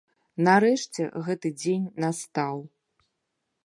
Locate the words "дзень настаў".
1.61-2.57